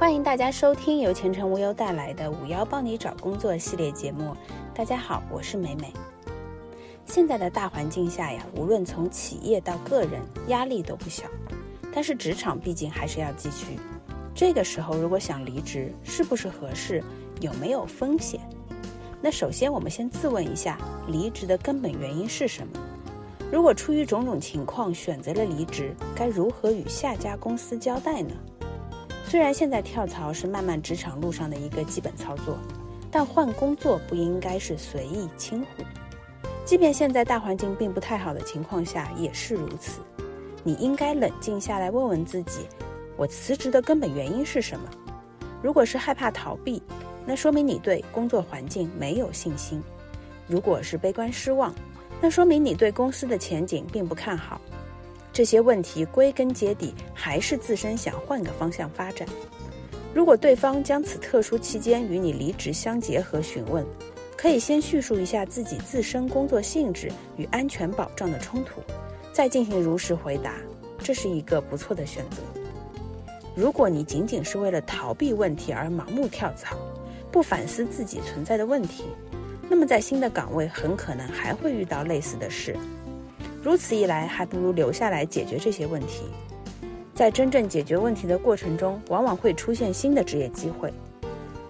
[0.00, 4.34] 欢迎大家收听由前程无忧带来的“五幺帮你找工作”系列节目。
[4.74, 5.92] 大家好，我是美美。
[7.04, 11.24] 现在的大环境下呀，无论从企业到个人，压力都不小。
[11.92, 13.78] 但是职场毕竟还是要继续。
[14.34, 17.04] 这个时候，如果想离职，是不是合适？
[17.42, 18.40] 有没有风险？
[19.20, 20.78] 那首先，我们先自问一下，
[21.08, 22.72] 离职的根本原因是什么？
[23.52, 28.34] 如果出于种种情况选择了离职，该如何与下家公司交代呢？
[29.30, 32.58] 虽然现在跳槽是漫漫职场路上的一个基本操作，
[33.12, 35.84] 但换工作不应该是随意轻忽。
[36.64, 40.00] 即便现在大环境并不太好的情况下，也是如此。
[40.64, 42.66] 你应该冷静下来，问问自己：
[43.16, 44.90] 我辞职的根本原因是什么？
[45.62, 46.82] 如果是害怕逃避，
[47.24, 49.80] 那说明你对工作环境没有信心；
[50.48, 51.72] 如果是悲观失望，
[52.20, 54.60] 那说明你对公司的前景并不看好。
[55.40, 59.26] 这些问题归根结底还是自身想换个方向发展。
[60.12, 63.82] 如果对方将此特殊期间与你离职相结合询问，
[64.36, 68.82] 可以先叙述一下自己自身工作性质与安全保障的冲突，
[69.32, 70.56] 再进行如实回答，
[70.98, 72.42] 这是一个不错的选择。
[73.56, 76.76] 如果你仅仅是为了逃避问题而盲目跳槽，
[77.32, 79.04] 不反思自己存在的问题。
[79.70, 82.76] 那么，在新的岗位很可能还会遇到类似的事，
[83.62, 86.24] 如此一来，还不如留下来解决这些问题。
[87.14, 90.92] 在真正解决问题的过程中，往往会出现新的职业机会。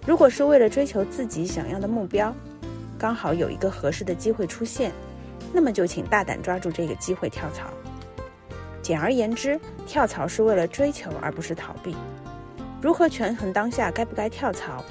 [0.07, 2.33] 如果是为了追求自己想要的目标，
[2.97, 4.91] 刚好有一个合适的机会出现，
[5.51, 7.67] 那么就请大胆抓住这个机会跳槽。
[8.81, 11.95] 简而言之，跳槽是为了追求，而不是逃避。
[12.81, 14.83] 如何权衡当下该不该跳槽？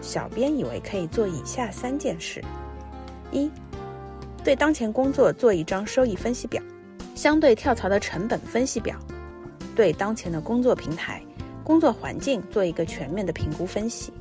[0.00, 2.42] 小编以为可以做以下三件事：
[3.32, 3.50] 一，
[4.44, 6.62] 对当前工作做一张收益分析表，
[7.14, 8.94] 相对跳槽的成本分析表；
[9.74, 11.22] 对当前的工作平台、
[11.64, 14.12] 工作环境做一个全面的评估分析，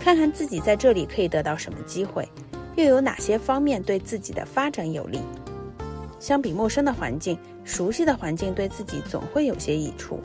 [0.00, 2.28] 看看自己在这里可以得到什么机会，
[2.74, 5.20] 又有哪些方面对自己的发展有利。
[6.18, 10.20] 相比陌生的环境，熟悉的环境对自己总会有些益处，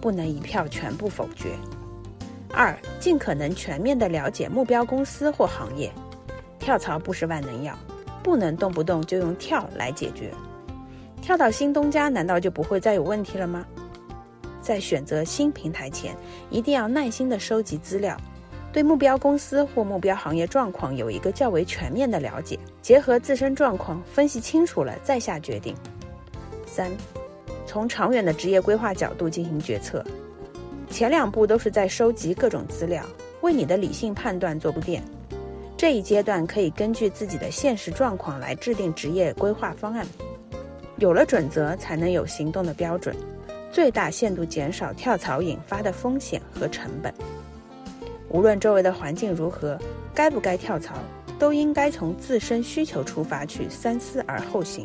[0.00, 1.48] 不能一票全部否决。
[2.52, 5.90] 二，尽可能全面地了解目标公司或行业。
[6.60, 7.76] 跳槽不是万能药，
[8.28, 10.30] 不能动不动就用跳来解决。
[11.22, 13.64] 跳到新东家，难道就不会再有问题了吗？
[14.60, 16.14] 在选择新平台前，
[16.50, 18.14] 一定要耐心地收集资料，
[18.70, 25.74] 对目标公司或目标行业状况有一个较为全面的了解，结合自身状况分析清楚了再下决定。
[26.66, 26.92] 三，
[27.64, 30.04] 从长远的职业规划角度进行决策。
[30.90, 33.02] 前两步都是在收集各种资料，
[33.40, 35.02] 为你的理性判断做铺垫。
[35.78, 40.04] 这一阶段可以根据自己的现实状况来制定职业规划方案。
[40.96, 43.14] 有了准则，才能有行动的标准，
[43.70, 47.14] 最大限度减少跳槽引发的风险和成本。
[48.28, 49.78] 无论周围的环境如何，
[50.12, 50.96] 该不该跳槽，
[51.38, 54.84] 都应该从自身需求出发去三思而后行。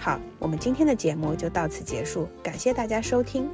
[0.00, 3.48] 好，我们今天的节目就到此结束，感谢大家收听。